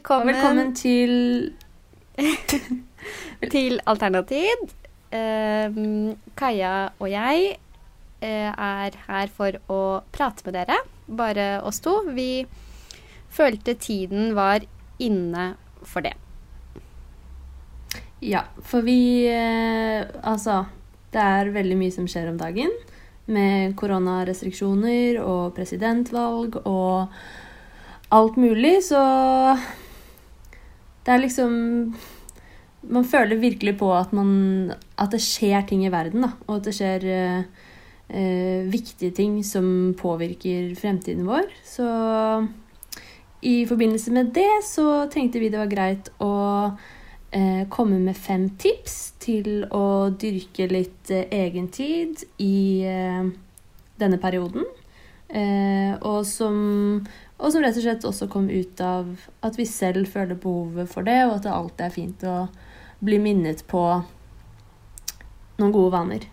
[0.00, 1.52] velkommen, velkommen til
[3.54, 4.62] til Alternativ.
[5.12, 7.56] Uh, Kaja og jeg
[8.22, 11.98] uh, er her for å prate med dere, bare oss to.
[12.16, 12.46] Vi
[13.28, 14.64] følte tiden var
[14.98, 16.14] inne for det.
[18.24, 20.64] Ja, for vi uh, Altså,
[21.12, 22.72] det er veldig mye som skjer om dagen.
[23.28, 27.12] Med koronarestriksjoner og presidentvalg og
[28.10, 29.04] alt mulig, så
[31.04, 31.52] Det er liksom
[32.90, 36.30] Man føler virkelig på at, man, at det skjer ting i verden, da.
[36.46, 37.66] Og at det skjer eh,
[38.08, 41.50] eh, viktige ting som påvirker fremtiden vår.
[41.60, 41.84] Så
[43.44, 46.32] i forbindelse med det så tenkte vi det var greit å
[47.36, 53.30] eh, komme med fem tips til å dyrke litt eh, egentid i eh,
[54.00, 54.64] denne perioden.
[55.30, 56.56] Eh, og, som,
[57.38, 59.12] og som rett og slett også kom ut av
[59.46, 62.36] at vi selv føler behovet for det, og at det alltid er fint å
[63.00, 63.84] bli minnet på
[65.60, 66.26] noen gode vaner.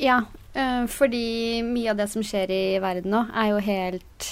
[0.00, 0.22] Ja,
[0.56, 4.30] eh, fordi mye av det som skjer i verden nå, er jo helt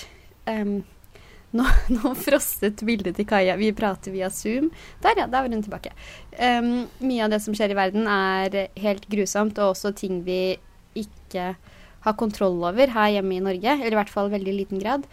[0.49, 0.79] um,
[1.59, 3.59] nå, nå frostet bildet til Kaja.
[3.61, 4.71] Vi prater via Zoom.
[5.05, 5.27] Der, ja.
[5.29, 5.93] Der var hun tilbake.
[6.41, 10.57] Um, mye av det som skjer i verden, er helt grusomt, og også ting vi
[10.97, 11.53] ikke
[12.05, 13.75] har kontroll over her hjemme i Norge.
[13.79, 15.07] Eller i hvert fall veldig liten grad.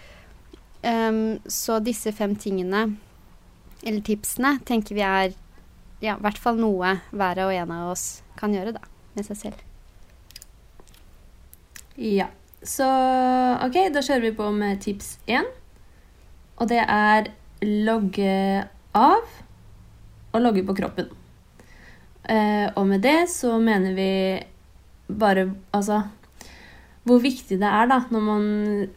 [0.85, 2.91] Um, så disse fem tingene,
[3.81, 5.33] eller tipsene, tenker vi er
[6.03, 8.83] ja, i hvert fall noe hver og en av oss kan gjøre, da.
[9.15, 9.61] Med seg selv.
[11.95, 12.27] Ja.
[12.65, 12.85] Så
[13.63, 15.47] OK, da kjører vi på med tips én.
[16.59, 17.29] Og det er
[17.65, 18.65] logge
[18.95, 19.23] av
[20.35, 21.09] og logge på kroppen.
[22.25, 24.11] Eh, og med det så mener vi
[25.05, 25.99] bare Altså
[27.05, 28.45] hvor viktig det er da, når man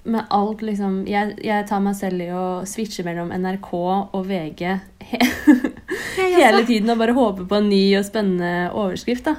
[0.08, 4.62] med alt liksom Jeg, jeg tar meg selv i å switche mellom NRK og VG
[5.10, 5.20] he,
[6.38, 9.28] hele tiden og bare håpe på en ny og spennende overskrift.
[9.28, 9.36] da.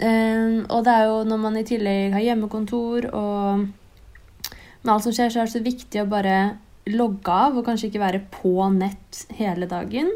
[0.00, 3.66] Um, og det er jo når man i tillegg har hjemmekontor og
[4.80, 6.36] med alt som skjer, så er det så viktig å bare
[6.90, 10.08] logge av og kanskje ikke være på nett hele dagen.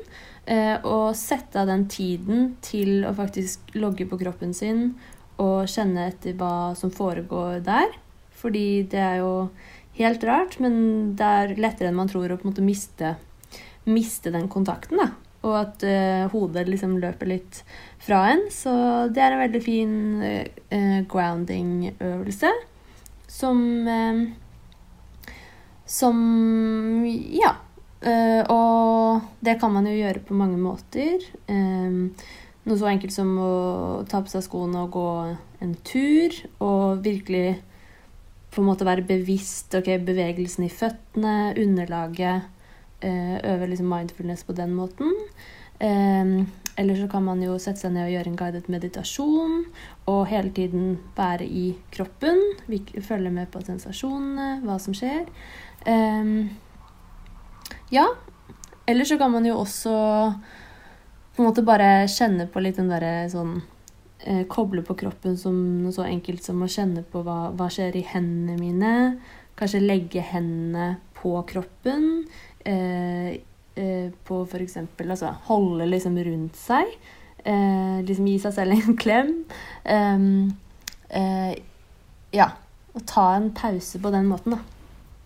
[0.49, 4.88] Uh, og sette av den tiden til å faktisk logge på kroppen sin
[5.43, 7.95] og kjenne etter hva som foregår der.
[8.39, 9.49] Fordi det er jo
[9.99, 13.15] helt rart, men det er lettere enn man tror å på en måte miste,
[13.87, 15.00] miste den kontakten.
[15.00, 15.11] da.
[15.44, 17.61] Og at uh, hodet liksom løper litt
[18.03, 18.47] fra en.
[18.53, 18.73] Så
[19.12, 22.53] det er en veldig fin uh, grounding-øvelse
[23.28, 24.25] som uh,
[25.84, 26.17] som
[27.31, 27.56] Ja.
[28.05, 31.23] Uh, og det kan man jo gjøre på mange måter.
[31.49, 32.12] Um,
[32.65, 33.53] noe så enkelt som å
[34.09, 35.09] ta på seg skoene og gå
[35.65, 36.37] en tur.
[36.65, 37.59] Og virkelig
[38.55, 42.51] på en måte være bevisst ok, bevegelsen i føttene, underlaget.
[43.05, 45.11] Uh, øve liksom mindfulness på den måten.
[45.83, 49.57] Um, eller så kan man jo sette seg ned og gjøre en guidet meditasjon.
[50.11, 52.41] Og hele tiden være i kroppen.
[53.05, 55.27] Følge med på sensasjonene, hva som skjer.
[55.87, 56.49] Um,
[57.93, 58.07] ja.
[58.89, 59.95] Eller så kan man jo også
[61.34, 63.56] på en måte bare kjenne på litt den derre sånn
[64.22, 67.97] eh, Koble på kroppen som noe så enkelt som å kjenne på hva, hva skjer
[67.99, 68.93] i hendene mine.
[69.59, 72.25] Kanskje legge hendene på kroppen.
[72.65, 73.41] Eh,
[73.75, 74.78] eh, på f.eks.
[75.03, 76.94] altså holde liksom rundt seg.
[77.44, 79.34] Eh, liksom gi seg selv en klem.
[82.34, 82.50] ja.
[82.94, 84.61] Og ta en pause på den måten, da.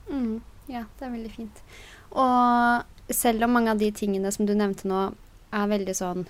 [0.08, 0.41] Mm,
[0.72, 1.58] ja, det er veldig fint.
[2.16, 5.10] Og selv om mange av de tingene som du nevnte nå,
[5.54, 6.26] er veldig sånn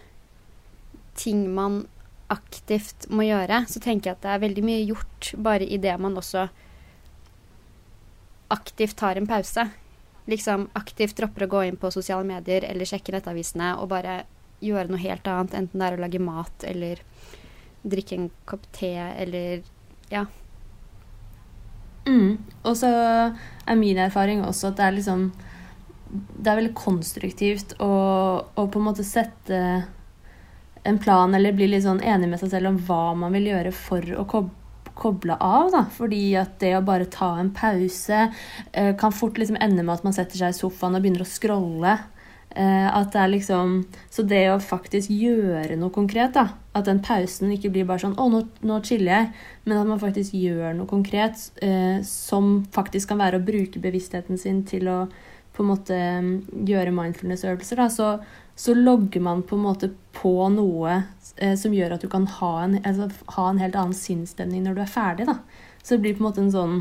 [1.19, 1.83] ting man
[2.31, 5.94] aktivt må gjøre, så tenker jeg at det er veldig mye gjort bare i det
[6.00, 6.47] man også
[8.53, 9.65] aktivt tar en pause.
[10.29, 14.23] Liksom aktivt dropper å gå inn på sosiale medier eller sjekke nettavisene og bare
[14.61, 17.00] gjøre noe helt annet, enten det er å lage mat eller
[17.88, 19.65] drikke en kopp te eller
[20.12, 20.26] ja,
[22.09, 22.38] Mm.
[22.65, 22.88] Og så
[23.69, 25.29] er min erfaring også at det er liksom
[26.08, 27.93] Det er veldig konstruktivt å,
[28.43, 29.58] å, på en måte sette
[30.88, 33.72] en plan eller bli litt sånn enig med seg selv om hva man vil gjøre
[33.76, 34.25] for å
[34.99, 35.72] koble av.
[35.75, 35.84] Da.
[35.94, 38.28] Fordi at det å bare ta en pause
[38.72, 41.28] eh, kan fort liksom ende med at man setter seg i sofaen og begynner å
[41.28, 41.99] scrolle.
[42.58, 43.75] Eh, at det er liksom
[44.10, 46.49] Så det å faktisk gjøre noe konkret, da.
[46.75, 49.32] At den pausen ikke blir bare sånn 'Å, nå, nå chiller jeg',
[49.64, 54.38] men at man faktisk gjør noe konkret eh, som faktisk kan være å bruke bevisstheten
[54.38, 54.99] sin til å
[55.58, 56.34] på en måte mm,
[56.69, 57.88] gjøre mindfulness-øvelser.
[57.90, 58.10] så,
[58.55, 61.02] så, logger man på en måte på noe
[61.37, 64.78] eh, som gjør at du kan ha en, altså, ha en helt annen sinnsstemning når
[64.78, 65.26] du er ferdig.
[65.26, 65.38] da.
[65.82, 66.78] Så det blir på en måte en sånn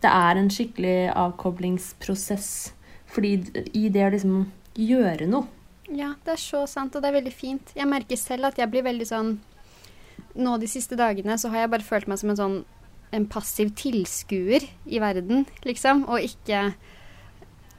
[0.00, 2.50] Det er en skikkelig avkoblingsprosess
[3.10, 3.32] Fordi
[3.72, 4.36] i det å liksom
[4.76, 5.48] gjøre noe
[5.88, 7.72] Ja, det er så sant, og det er veldig fint.
[7.74, 9.36] Jeg merker selv at jeg blir veldig sånn
[10.36, 12.56] Nå de siste dagene så har jeg bare følt meg som en sånn
[13.14, 16.72] en passiv tilskuer i verden, liksom, og ikke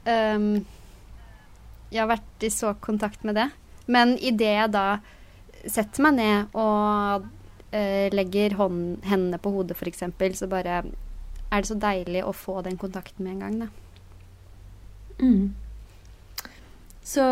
[0.08, 0.64] um,
[1.92, 3.48] Jeg har vært i så kontakt med det.
[3.88, 4.86] Men idet jeg da
[5.68, 10.04] setter meg ned og uh, legger hånd, hendene på hodet, f.eks.,
[10.40, 10.82] så bare
[11.48, 13.68] er det så deilig å få den kontakten med en gang, da.
[15.18, 15.54] Mm.
[17.02, 17.24] Så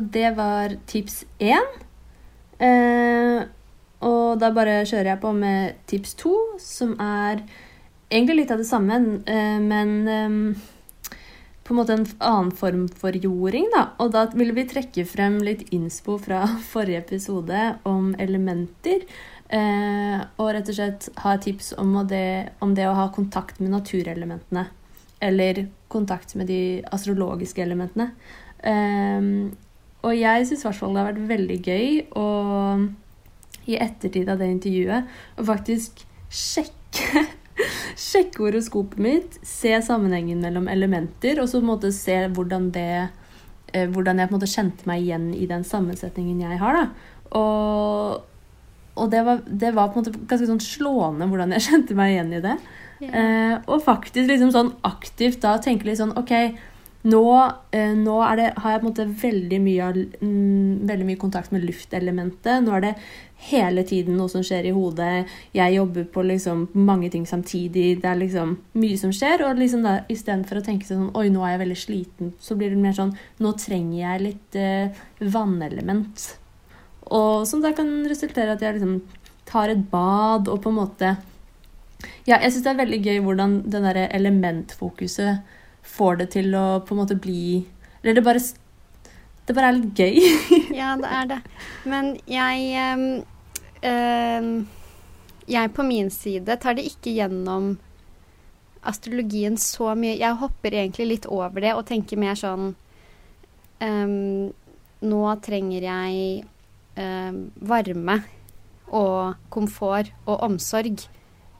[0.00, 1.66] det var tips én.
[2.62, 3.42] Eh,
[4.06, 7.42] og da bare kjører jeg på med tips to, som er
[8.06, 10.64] egentlig litt av det samme, eh, men eh,
[11.66, 13.66] på en måte en annen form for jording.
[13.74, 13.88] Da.
[14.02, 19.06] Og da vil vi trekke frem litt innspo fra forrige episode om elementer.
[19.46, 23.74] Eh, og rett og slett ha tips om det, om det å ha kontakt med
[23.74, 24.68] naturelementene.
[25.22, 26.60] Eller kontakt med de
[26.94, 28.12] astrologiske elementene.
[28.62, 29.32] Eh,
[30.06, 32.26] og jeg syns i hvert fall det har vært veldig gøy å
[33.66, 37.24] i ettertid av det intervjuet å faktisk sjekke
[38.00, 42.88] sjekke horoskopet mitt, se sammenhengen mellom elementer, og så på en måte se hvordan det
[43.72, 46.80] eh, hvordan jeg på en måte kjente meg igjen i den sammensetningen jeg har.
[46.80, 47.12] da.
[47.36, 48.22] Og,
[48.96, 52.14] og det, var, det, var, på en måte ganske sånn slående hvordan jeg kjente meg
[52.14, 52.56] igjen i det.
[52.96, 53.12] Yeah.
[53.12, 56.32] Eh, og faktisk liksom sånn aktivt da tenke litt sånn OK,
[57.06, 61.52] nå, eh, nå det, har jeg på en måte veldig mye, mm, veldig mye, kontakt
[61.54, 62.64] med luftelementet.
[62.64, 62.94] Nå er det
[63.50, 65.28] hele tiden noe som skjer i hodet.
[65.54, 68.00] Jeg jobber på liksom mange ting samtidig.
[68.02, 69.44] Det er liksom mye som skjer.
[69.46, 72.32] Og liksom da, istedenfor å tenke sånn Oi, nå er jeg veldig sliten.
[72.40, 76.26] Så blir det mer sånn Nå trenger jeg litt eh, vannelement.
[77.14, 78.98] Og som da kan resultere i at jeg liksom
[79.46, 81.12] tar et bad og på en måte
[82.26, 85.54] Ja, jeg syns det er veldig gøy hvordan den derre elementfokuset
[85.86, 87.64] får det til å på en måte bli
[88.02, 88.42] Eller det bare
[89.46, 90.16] Det bare er litt gøy.
[90.80, 91.40] ja, det er det.
[91.86, 93.04] Men jeg um,
[93.86, 94.48] um,
[95.46, 97.76] Jeg på min side tar det ikke gjennom
[98.86, 100.18] astrologien så mye.
[100.18, 102.74] Jeg hopper egentlig litt over det og tenker mer sånn
[103.82, 104.50] um,
[105.06, 106.44] Nå trenger jeg
[106.96, 108.14] varme
[108.88, 111.02] og komfort og omsorg.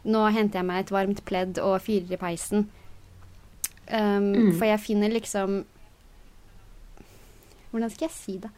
[0.07, 2.69] Nå henter jeg meg et varmt pledd og fyrer i peisen.
[3.87, 4.53] Um, mm.
[4.59, 5.61] For jeg finner liksom
[7.71, 8.51] Hvordan skal jeg si det?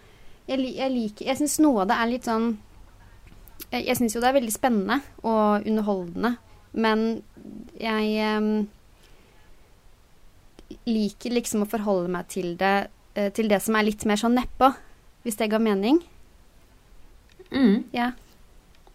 [0.49, 2.47] Jeg, jeg liker Jeg syns noe av det er litt sånn
[3.67, 6.31] Jeg, jeg syns jo det er veldig spennende og underholdende,
[6.81, 7.03] men
[7.77, 8.63] jeg um,
[10.89, 12.77] liker liksom å forholde meg til det
[13.19, 14.71] uh, til det som er litt mer sånn nedpå,
[15.27, 15.99] hvis det ga mening.
[17.51, 17.85] Mm.
[17.93, 18.13] Ja.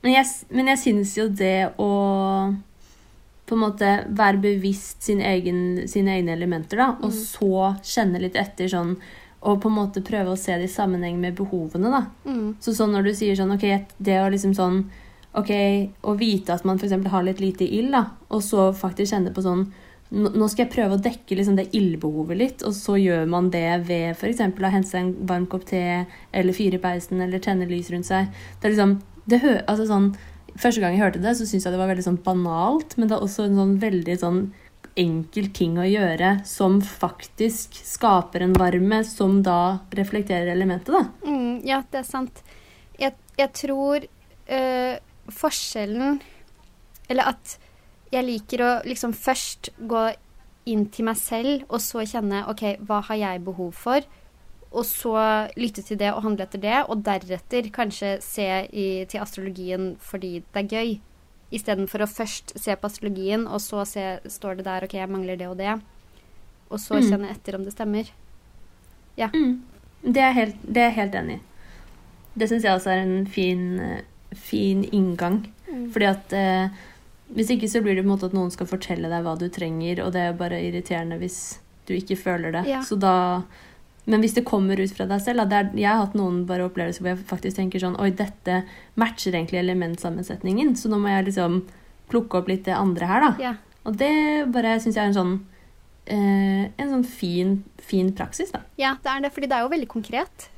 [0.02, 1.92] Men jeg, men jeg syns jo det å
[3.46, 7.20] på en måte være bevisst sin egen, sine egne elementer, da, og mm.
[7.20, 8.96] så kjenne litt etter sånn
[9.44, 11.90] og på en måte prøve å se det i sammenheng med behovene.
[11.92, 12.06] da.
[12.24, 12.54] Mm.
[12.64, 13.66] Så sånn når du sier sånn Ok,
[13.98, 14.86] det å liksom sånn
[15.34, 15.50] Ok,
[16.06, 16.94] å vite at man f.eks.
[17.10, 19.66] har litt lite ild, da, og så faktisk kjenne på sånn
[20.14, 23.66] Nå skal jeg prøve å dekke liksom det ildbehovet litt, og så gjør man det
[23.88, 24.44] ved f.eks.
[24.46, 25.82] å hente seg en varm kopp te,
[26.32, 28.30] eller fyre i peisen, eller tenne lys rundt seg.
[28.62, 30.12] Det er liksom det hø altså sånn
[30.60, 33.18] Første gang jeg hørte det, så syntes jeg det var veldig sånn banalt, men det
[33.18, 34.44] er også en sånn veldig sånn
[35.00, 41.08] enkel ting å gjøre som faktisk skaper en varme som da reflekterer elementet, da.
[41.26, 42.44] Mm, ja, det er sant.
[43.02, 44.96] Jeg, jeg tror øh,
[45.34, 46.20] forskjellen
[47.10, 47.56] Eller at
[48.14, 50.04] jeg liker å liksom først gå
[50.70, 54.06] inn til meg selv, og så kjenne OK, hva har jeg behov for?
[54.74, 55.16] Og så
[55.60, 60.40] lytte til det og handle etter det, og deretter kanskje se i, til astrologien fordi
[60.42, 60.94] det er gøy.
[61.54, 65.38] Istedenfor å først se på astrologien, og så se, står det der OK, jeg mangler
[65.38, 65.76] det og det.
[66.74, 67.10] Og så mm.
[67.12, 68.10] kjenne etter om det stemmer.
[69.20, 69.30] Ja.
[69.30, 69.62] Mm.
[70.02, 71.44] Det, er helt, det er jeg helt enig i.
[72.34, 73.68] Det syns jeg også er en fin,
[74.34, 75.44] fin inngang.
[75.68, 75.92] Mm.
[75.94, 76.82] Fordi at eh,
[77.38, 79.46] hvis ikke så blir det på en måte at noen skal fortelle deg hva du
[79.54, 82.66] trenger, og det er bare irriterende hvis du ikke føler det.
[82.72, 82.82] Ja.
[82.86, 83.44] Så da
[84.06, 87.04] men hvis det kommer ut fra deg selv er, Jeg har hatt noen bare opplevelser
[87.04, 88.64] hvor jeg faktisk tenker sånn Oi, dette
[89.00, 91.62] matcher egentlig elementsammensetningen, så nå må jeg liksom
[92.12, 93.32] plukke opp litt det andre her, da.
[93.42, 93.54] Ja.
[93.88, 94.14] Og det
[94.54, 95.34] bare syns jeg er en sånn
[96.12, 98.64] eh, En sånn fin, fin praksis, da.
[98.80, 100.50] Ja, det er det, fordi det er jo veldig konkret.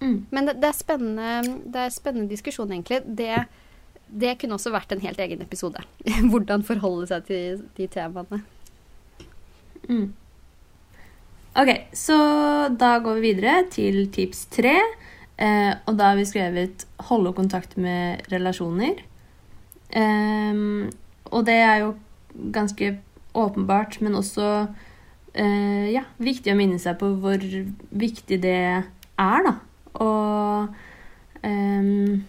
[0.00, 0.26] Mm.
[0.30, 3.00] Men det, det, er spennende, det er spennende diskusjon, egentlig.
[3.18, 3.46] Det,
[4.06, 5.82] det kunne også vært en helt egen episode.
[6.30, 8.42] Hvordan forholde seg til de temaene.
[9.86, 10.10] Mm.
[11.56, 12.16] Ok, så
[12.76, 14.74] da går vi videre til tips tre.
[15.40, 19.00] Eh, og da har vi skrevet 'holde kontakt med relasjoner'.
[19.90, 20.54] Eh,
[21.32, 21.94] og det er jo
[22.52, 22.98] ganske
[23.34, 24.68] åpenbart, men også
[25.34, 27.40] eh, ja, viktig å minne seg på hvor
[27.90, 28.84] viktig det
[29.18, 29.54] er, da.
[29.94, 30.68] Og
[31.42, 32.24] ehm,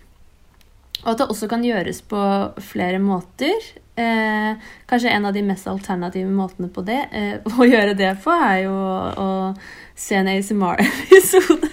[1.04, 2.22] og at det også kan gjøres på
[2.60, 3.54] flere måter.
[3.98, 4.54] Eh,
[4.86, 8.58] kanskje en av de mest alternative måtene på det, eh, å gjøre det på, er
[8.68, 9.54] jo å, å
[9.98, 11.68] se en ASMR-episode.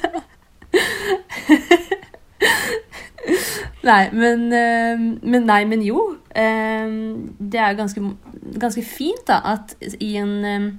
[3.90, 6.16] nei, men, eh, men, Nei, men jo.
[6.30, 6.88] Eh,
[7.38, 8.00] det er ganske,
[8.56, 10.72] ganske fint da, at i en, eh,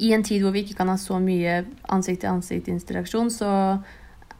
[0.00, 3.78] i en tid hvor vi ikke kan ha så mye ansikt-til-ansikt-interaksjon, så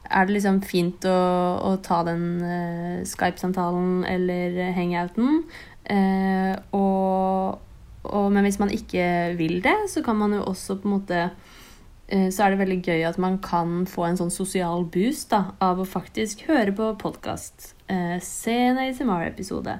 [0.09, 1.21] er det liksom fint å,
[1.69, 5.43] å ta den uh, Skype-samtalen eller hangouten.
[5.89, 7.61] Uh, og,
[8.05, 9.05] og, men hvis man ikke
[9.39, 12.77] vil det, så kan man jo også på en måte eh, Så er det veldig
[12.85, 16.93] gøy at man kan få en sånn sosial boost da, av å faktisk høre på
[17.01, 17.73] podkast.
[18.21, 19.79] se en ASMR-episode.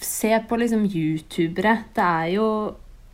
[0.00, 1.76] se på liksom youtubere.
[1.94, 2.48] Det er jo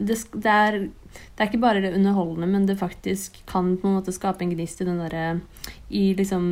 [0.00, 3.98] det, det, er, det, er, ikke bare det underholdende, men det faktisk kan på en
[3.98, 5.40] måte skape en gnist i den derre
[5.88, 6.44] I liksom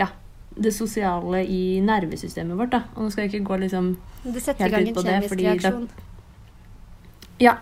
[0.00, 0.08] Ja,
[0.56, 2.82] det sosiale i nervesystemet vårt, da.
[2.96, 3.90] Og nå skal jeg ikke gå liksom
[4.24, 5.90] Det setter i gang en kjemisk reaksjon.
[7.40, 7.58] ja.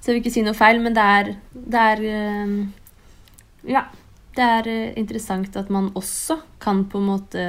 [0.00, 2.54] Så jeg vil ikke si noe feil, men det er, det er eh,
[3.70, 3.84] Ja.
[4.32, 7.42] Det er eh, interessant at man også kan på en måte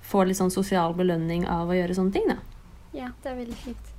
[0.00, 2.38] få litt sånn sosial belønning av å gjøre sånne ting, da.
[2.96, 3.90] Ja, det er veldig fint.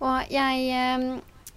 [0.00, 1.04] Og jeg eh,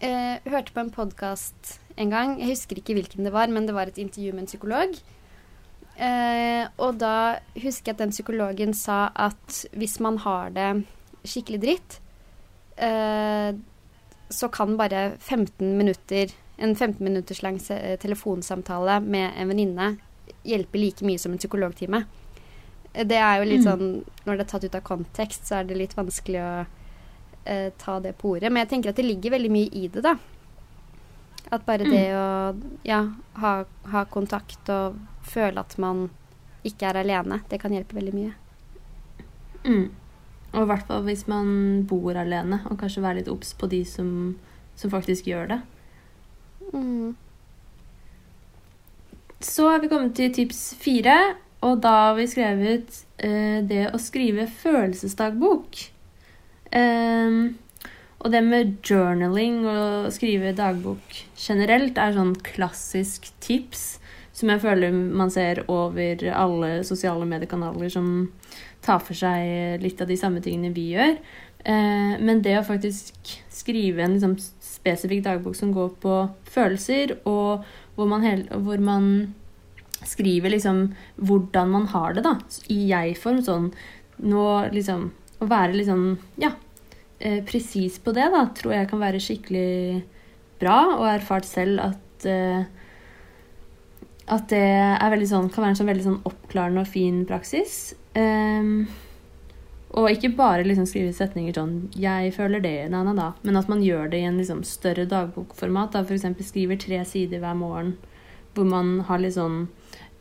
[0.03, 2.35] eh, hørte på en podkast en gang.
[2.41, 4.99] Jeg husker ikke hvilken det var, men det var et intervju med en psykolog.
[5.95, 10.69] Eh, og da husker jeg at den psykologen sa at hvis man har det
[11.27, 11.99] skikkelig dritt,
[12.77, 13.51] eh,
[14.31, 19.91] så kan bare 15 minutter, en 15 minutters lang telefonsamtale med en venninne
[20.47, 22.03] hjelpe like mye som en psykologtime.
[22.91, 23.67] Det er jo litt mm.
[23.69, 23.91] sånn
[24.25, 26.51] Når det er tatt ut av kontekst, så er det litt vanskelig å
[27.45, 28.51] eh, ta det på ordet.
[28.51, 30.17] Men jeg tenker at det ligger veldig mye i det, da.
[31.51, 32.27] At bare det å
[32.87, 33.01] ja,
[33.41, 33.53] ha,
[33.91, 36.05] ha, kontakt og føle at man
[36.67, 38.31] ikke er alene, det kan hjelpe veldig mye.
[39.65, 39.89] Mm.
[40.51, 41.49] Og i hvert fall hvis man
[41.89, 44.09] bor alene, og kanskje være litt obs på de som,
[44.79, 45.59] som, faktisk gjør det.
[46.71, 47.15] Mm.
[49.41, 51.17] Så er vi kommet til tips fire,
[51.65, 55.81] og da har vi skrevet eh, det å skrive følelsesdagbok.
[56.71, 57.57] Um,
[58.21, 63.95] og det med journaling og skrive dagbok generelt er sånn klassisk tips
[64.37, 68.11] som jeg føler man ser over alle sosiale mediekanaler som
[68.81, 71.17] tar for seg litt av de samme tingene vi gjør.
[71.61, 76.15] Uh, men det å faktisk skrive en liksom, spesifikk dagbok som går på
[76.49, 78.25] følelser, og hvor man,
[78.65, 79.11] hvor man
[80.07, 80.87] skriver liksom
[81.21, 82.37] hvordan man har det, da,
[82.73, 83.69] i jeg-form, sånn
[84.25, 85.11] nå liksom
[85.41, 86.07] å være sånn
[86.41, 86.55] ja,
[87.21, 90.01] eh, presis på det, da, tror jeg kan være skikkelig
[90.61, 90.77] bra.
[90.97, 92.65] Og har erfart selv at eh,
[94.31, 97.93] at det sånn, kan være en sånn veldig sånn oppklarende og fin praksis.
[98.15, 98.85] Um,
[99.91, 103.33] og ikke bare liksom skrive setninger sånn 'Jeg føler det', na, na, da.
[103.43, 105.91] Men at man gjør det i en liksom større dagbokformat.
[105.91, 106.03] Da.
[106.03, 106.47] F.eks.
[106.47, 107.97] skriver tre sider hver morgen
[108.53, 109.67] hvor man har litt sånn,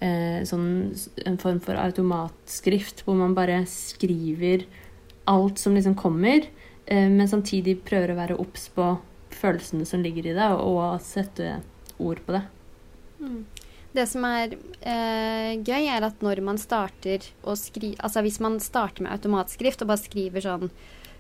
[0.01, 0.95] eh, sånn
[1.27, 4.67] En form for automatskrift hvor man bare skriver
[5.27, 6.47] alt som liksom kommer,
[6.91, 8.85] men samtidig prøver å være obs på
[9.31, 11.61] følelsene som ligger i det, og sette
[12.03, 12.43] ord på det.
[13.21, 13.45] Mm.
[13.93, 18.61] Det som er eh, gøy, er at når man starter å skrive Altså hvis man
[18.63, 20.69] starter med automatskrift og bare skriver sånn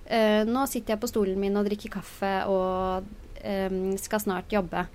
[0.07, 3.11] eh, Nå sitter jeg på stolen min og drikker kaffe og
[3.43, 4.87] eh, skal snart jobbe.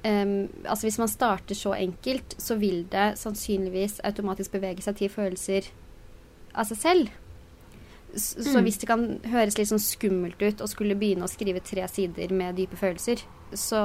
[0.00, 5.12] Um, altså Hvis man starter så enkelt, så vil det sannsynligvis automatisk bevege seg til
[5.12, 5.68] følelser
[6.56, 7.10] av seg selv.
[8.14, 8.64] Så, mm.
[8.66, 12.32] hvis det kan høres litt sånn skummelt ut å skulle begynne å skrive tre sider
[12.34, 13.80] med dype følelser, så,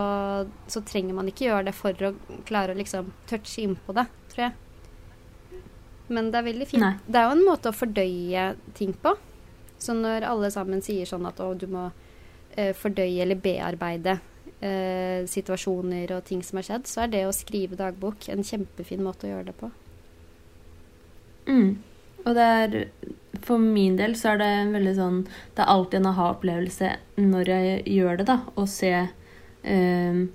[0.70, 2.14] så trenger man ikke gjøre det for å
[2.48, 5.64] klare å liksom touche innpå det, tror jeg.
[6.08, 6.84] Men det er veldig fint.
[6.84, 6.94] Nei.
[7.06, 9.16] Det er jo en måte å fordøye ting på.
[9.82, 11.88] Så når alle sammen sier sånn at å, du må
[12.56, 14.20] eh, fordøye eller bearbeide
[14.60, 19.04] eh, situasjoner og ting som har skjedd, så er det å skrive dagbok en kjempefin
[19.06, 19.72] måte å gjøre det på.
[21.50, 21.76] Mm.
[22.26, 22.78] Og det er
[23.46, 27.52] For min del så er det en veldig sånn Det er alltid en aha-opplevelse når
[27.52, 28.40] jeg gjør det, da.
[28.56, 30.26] Å se um,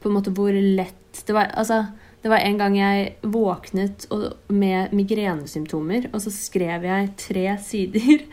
[0.00, 1.82] på en måte hvor lett det var Altså,
[2.22, 4.06] det var en gang jeg våknet
[4.52, 8.24] med migrenesymptomer, og så skrev jeg tre sider.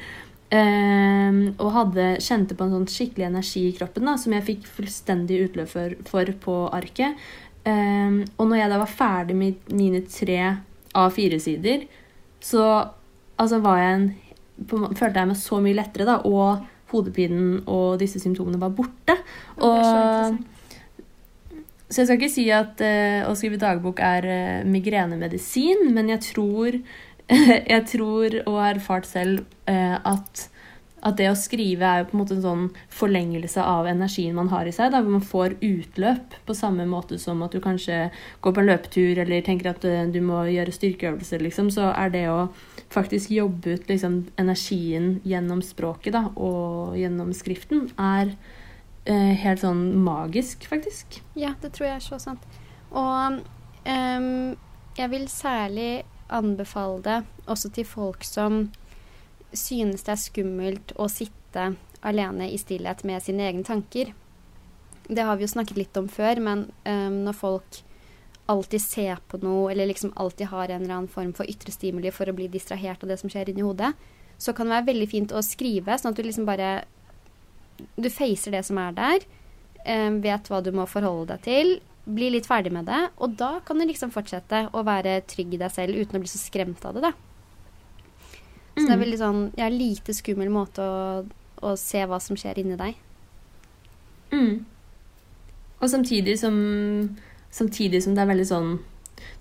[0.51, 4.67] Um, og hadde, kjente på en sånn skikkelig energi i kroppen da, som jeg fikk
[4.77, 7.17] fullstendig utløp for, for på arket.
[7.67, 10.39] Um, og når jeg da var ferdig med mine tre
[10.97, 11.87] A4-sider,
[12.43, 12.67] så
[13.37, 14.09] altså var jeg en,
[14.67, 19.17] følte jeg meg så mye lettere, da, og hodepinen og disse symptomene var borte.
[19.59, 20.37] Og,
[21.87, 26.23] så jeg skal ikke si at uh, å skrive dagbok er uh, migrenemedisin, men jeg
[26.33, 26.79] tror,
[27.73, 30.47] jeg tror og har erfart selv eh, at,
[31.07, 34.51] at det å skrive er jo på en måte en sånn forlengelse av energien man
[34.51, 34.91] har i seg.
[34.93, 38.07] Da, hvor man får utløp på samme måte som at du kanskje
[38.43, 41.71] går på en løpetur eller tenker at eh, du må gjøre styrkeøvelser, liksom.
[41.73, 42.47] Så er det å
[42.93, 48.33] faktisk jobbe ut liksom, energien gjennom språket da, og gjennom skriften, er
[49.07, 51.21] eh, helt sånn magisk, faktisk.
[51.39, 52.43] Ja, det tror jeg er så sant.
[52.87, 53.41] Og
[53.87, 54.55] um,
[54.97, 55.91] jeg vil særlig
[56.33, 58.67] anbefale det også til folk som
[59.55, 61.71] synes det er skummelt å sitte
[62.05, 64.13] alene i stillhet med sine egne tanker.
[65.07, 67.81] Det har vi jo snakket litt om før, men um, når folk
[68.47, 72.11] alltid ser på noe, eller liksom alltid har en eller annen form for ytre stimuli
[72.15, 73.93] for å bli distrahert av det som skjer inni hodet,
[74.37, 76.85] så kan det være veldig fint å skrive, sånn at du liksom bare
[78.01, 79.25] Du facer det som er der,
[79.85, 81.75] um, vet hva du må forholde deg til,
[82.07, 85.59] bli litt ferdig med det, og da kan du liksom fortsette å være trygg i
[85.61, 87.26] deg selv uten å bli så skremt av det, da.
[88.77, 89.03] Så det er Mm.
[89.05, 91.25] veldig sånn Ja, lite skummel måte å,
[91.63, 92.95] å se hva som skjer inni deg.
[94.31, 94.65] Mm.
[95.81, 96.55] Og samtidig som,
[97.51, 98.79] samtidig som det er veldig sånn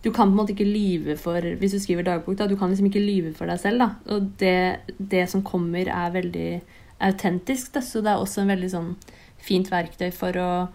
[0.02, 2.70] Du kan på en måte ikke lyve for Hvis du skriver dagbok, da, du kan
[2.70, 3.78] liksom ikke lyve for deg selv.
[3.78, 3.88] da.
[4.14, 6.62] Og det, det som kommer, er veldig
[7.00, 7.72] autentisk.
[7.74, 7.80] Da.
[7.80, 8.96] Så det er også en veldig sånn
[9.42, 10.68] fint verktøy for å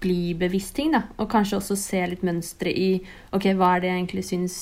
[0.00, 0.90] bli bevisst ting.
[0.92, 1.04] da.
[1.18, 3.00] Og kanskje også se litt mønstre i
[3.32, 4.58] ok, hva er det jeg egentlig syns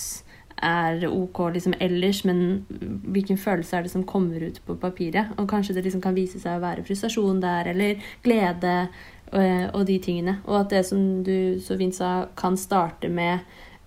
[0.63, 2.65] er ok liksom ellers, men
[3.13, 5.35] hvilken følelse er det som kommer ut på papiret?
[5.37, 8.75] Og kanskje det liksom kan vise seg å være frustrasjon der, eller glede
[9.33, 10.39] og, og de tingene.
[10.47, 13.45] Og at det som du så fint sa, kan starte med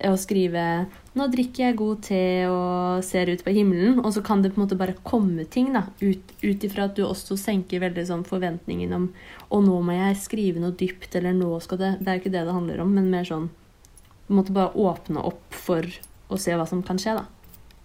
[0.07, 4.41] å skrive 'Nå drikker jeg god te og ser ut på himmelen', og så kan
[4.41, 7.81] det på en måte bare komme ting da, ut, ut ifra at du også senker
[7.83, 9.09] veldig sånn forventningen om
[9.51, 12.45] 'Å, nå må jeg skrive noe dypt', eller 'nå skal det' Det er ikke det
[12.45, 15.83] det handler om, men mer sånn på en måte bare åpne opp for
[16.29, 17.25] å se hva som kan skje, da.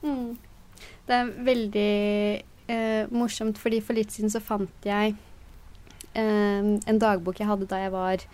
[0.04, 0.34] Mm.
[1.04, 1.92] Det er veldig
[2.72, 5.14] eh, morsomt, fordi for litt siden så fant jeg
[6.14, 8.26] eh, en dagbok jeg hadde da jeg var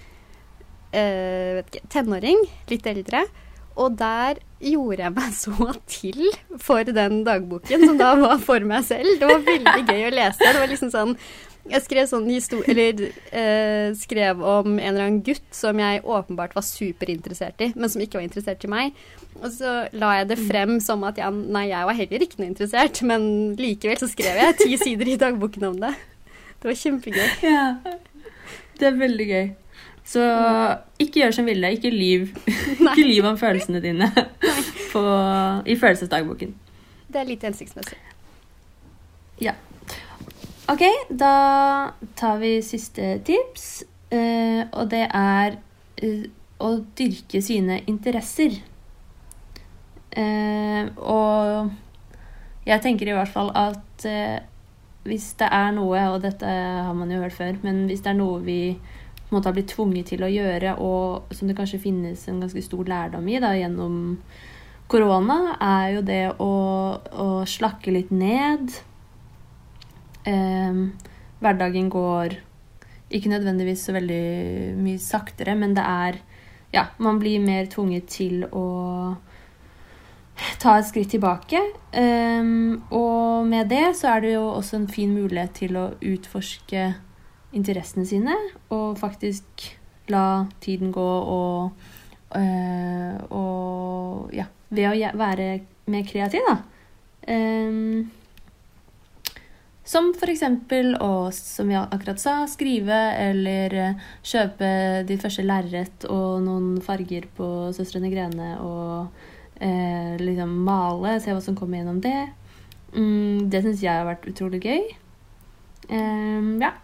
[0.95, 3.25] eh, ikke, tenåring, litt eldre.
[3.81, 6.25] Og der gjorde jeg meg så til
[6.61, 9.19] for den dagboken, som da var for meg selv.
[9.21, 10.43] Det var veldig gøy å lese.
[10.43, 11.17] Det var liksom sånn
[11.69, 12.25] Jeg skrev sånn
[12.73, 13.03] Eller
[13.37, 18.03] eh, skrev om en eller annen gutt som jeg åpenbart var superinteressert i, men som
[18.03, 18.97] ikke var interessert i meg.
[19.41, 22.51] Og så la jeg det frem som at jeg, nei, jeg var heller ikke noe
[22.51, 23.29] interessert, men
[23.61, 25.95] likevel så skrev jeg ti sider i dagboken om det.
[26.61, 27.29] Det var kjempegøy.
[27.45, 27.67] Ja.
[28.81, 29.49] Det er veldig gøy.
[30.11, 30.25] Så
[30.99, 31.71] ikke gjør som Vilde.
[31.77, 32.31] Ikke lyv.
[32.81, 34.11] Ikke lyv om følelsene dine
[34.91, 35.03] på,
[35.67, 36.55] i følelsesdagboken.
[37.11, 37.99] Det er litt hensiktsmessig.
[40.71, 43.83] Ok, da tar vi siste tips.
[44.11, 45.57] eh, og det er
[46.03, 46.29] eh,
[46.63, 48.55] å dyrke sine interesser.
[50.15, 51.73] Eh, og
[52.69, 54.07] jeg tenker i hvert fall at
[55.03, 58.21] hvis det er noe, og dette har man jo hørt før, men hvis det er
[58.21, 61.83] noe vi på en måte har blitt tvunget til å gjøre, og som det kanskje
[61.83, 63.97] finnes en ganske stor lærdom i da, gjennom
[64.91, 66.53] korona, er jo det å,
[66.95, 67.29] å
[67.59, 68.71] slakke litt ned.
[70.31, 70.93] Ehm,
[71.41, 72.37] hverdagen går
[73.11, 74.25] ikke nødvendigvis så veldig
[74.79, 76.21] mye saktere, men det er
[76.71, 79.17] Ja, man blir mer tvunget til å
[80.63, 81.59] ta et skritt tilbake.
[81.91, 86.85] Um, og med det så er det jo også en fin mulighet til å utforske
[87.59, 88.37] interessene sine,
[88.71, 89.67] og faktisk
[90.15, 91.73] la tiden gå og
[92.37, 95.51] uh, Og ja, ved å være
[95.91, 96.57] mer kreativ, da.
[97.27, 98.11] Ehm,
[99.91, 104.69] som eksempel å, som jeg akkurat sa, skrive eller eh, kjøpe
[105.09, 109.11] ditt første lerret og noen farger på Søstrene Grene og
[109.59, 112.21] eh, liksom male, se hva som kommer gjennom det.
[112.95, 114.87] Mm, det syns jeg har vært utrolig gøy.
[115.91, 116.75] Um, ja.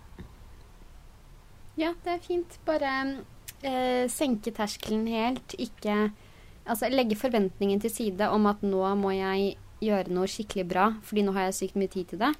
[1.78, 2.58] Ja, det er fint.
[2.66, 2.92] Bare
[3.62, 5.54] eh, senke terskelen helt.
[5.62, 6.08] Ikke
[6.66, 9.52] Altså legge forventningen til side om at nå må jeg
[9.86, 12.32] gjøre noe skikkelig bra, fordi nå har jeg sykt mye tid til det.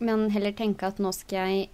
[0.00, 1.68] Men heller tenke at nå skal jeg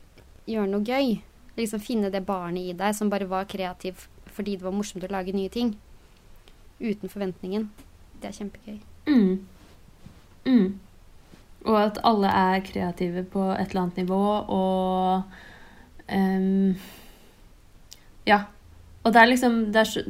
[0.50, 1.18] gjøre noe gøy.
[1.56, 5.08] Liksom finne det barnet i deg som bare var kreativ fordi det var morsomt å
[5.08, 5.70] lage nye ting.
[6.76, 7.70] Uten forventningen.
[8.20, 8.80] Det er kjempegøy.
[9.08, 9.46] Mm.
[10.44, 10.66] Mm.
[11.66, 14.20] Og at alle er kreative på et eller annet nivå,
[14.58, 15.22] og
[16.12, 16.76] um,
[18.26, 18.42] Ja.
[19.04, 20.02] Og det er liksom Det er, så,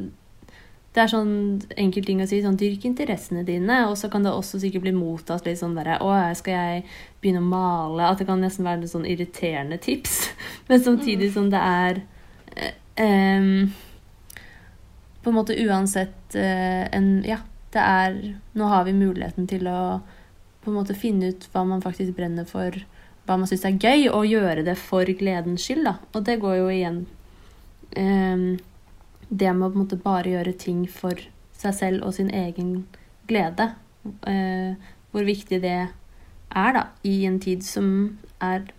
[0.97, 1.33] det er sånn
[1.77, 2.39] enkel ting å si.
[2.41, 3.83] sånn Dyrk interessene dine.
[3.91, 6.85] Og så kan det også sikkert bli mottatt litt sånn derre Å, skal jeg
[7.21, 8.07] begynne å male?
[8.07, 10.23] At det kan nesten være litt sånn irriterende tips.
[10.71, 12.01] Men samtidig som det er
[12.97, 13.67] ehm,
[15.21, 17.43] på en måte uansett eh, en Ja,
[17.75, 18.17] det er
[18.57, 19.79] Nå har vi muligheten til å
[20.65, 22.73] på en måte finne ut hva man faktisk brenner for,
[23.23, 25.93] hva man syns er gøy, og gjøre det for gledens skyld, da.
[26.11, 26.97] Og det går jo igjen
[27.95, 28.57] eh,
[29.29, 31.19] Det med å på en måte bare gjøre ting for
[31.57, 32.85] seg selv og sin egen
[33.27, 33.73] glede.
[34.29, 34.77] Eh,
[35.11, 38.69] hvor viktig det er, da, i en tid som er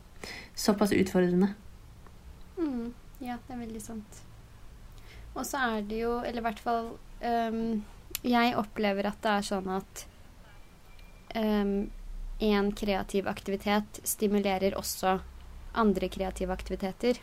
[0.59, 1.53] såpass utfordrende.
[2.59, 4.23] Mm, ja, det er veldig sant.
[5.35, 6.89] Og så er det jo, eller i hvert fall
[7.23, 7.85] um,
[8.27, 10.05] Jeg opplever at det er sånn at
[11.39, 15.19] um, kreativ aktivitet stimulerer også
[15.79, 17.21] andre kreative aktiviteter.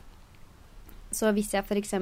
[1.12, 1.96] Så hvis jeg f.eks.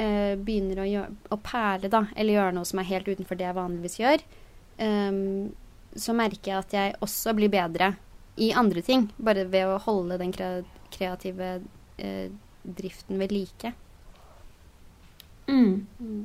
[0.00, 3.44] Uh, begynner å, gjøre, å perle, da, eller gjøre noe som er helt utenfor det
[3.44, 4.22] jeg vanligvis gjør,
[4.80, 5.50] um,
[5.92, 7.90] så merker jeg at jeg også blir bedre
[8.40, 9.08] i andre ting.
[9.20, 11.50] Bare ved å holde den kreative
[12.00, 12.30] eh,
[12.62, 13.72] driften ved like.
[15.50, 15.86] Mm.
[15.98, 16.22] Mm.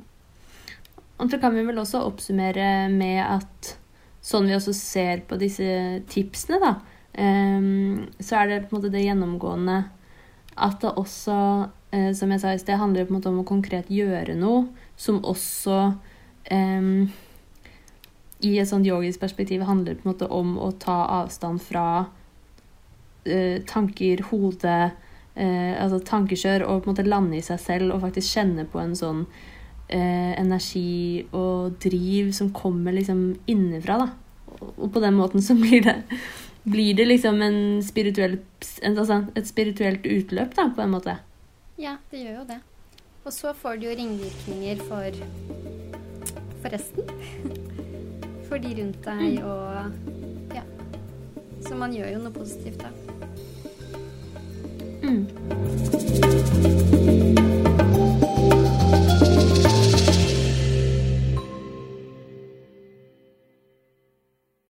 [1.16, 3.72] Og så kan vi vel også oppsummere med at
[4.26, 5.66] sånn vi også ser på disse
[6.10, 6.72] tipsene, da,
[7.18, 9.78] um, så er det på en måte det gjennomgående
[10.56, 11.36] at det også,
[11.94, 14.66] uh, som jeg sa i sted, handler på en måte om å konkret gjøre noe
[14.96, 15.78] som også
[16.48, 17.08] eh,
[18.44, 22.06] i et sånt yogisk perspektiv handler på en måte om å ta avstand fra
[23.24, 24.78] eh, tanker, hode,
[25.36, 28.80] uh, altså tankekjør, og på en måte lande i seg selv og faktisk kjenne på
[28.80, 29.24] en sånn
[29.88, 34.10] eh, energi og driv som kommer liksom innenfra, da.
[34.76, 35.96] Og på den måten så blir det,
[36.64, 38.38] blir det liksom en spirituell,
[38.82, 41.18] altså et spirituelt utløp, da, på en måte.
[41.78, 42.60] Ja, det gjør jo det.
[43.24, 45.10] Og så får det jo ringvirkninger for,
[46.62, 47.02] for resten.
[48.46, 49.46] For de rundt deg mm.
[49.50, 50.62] og Ja.
[51.66, 52.90] Så man gjør jo noe positivt, da.
[55.02, 56.95] Mm.